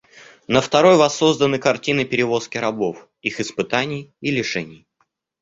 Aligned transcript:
На 0.47 0.61
второй 0.61 0.97
воссозданы 0.97 1.59
картины 1.59 2.05
перевозки 2.05 2.57
рабов, 2.57 3.07
их 3.21 3.39
испытаний 3.39 4.15
и 4.19 4.31
лишений. 4.31 4.87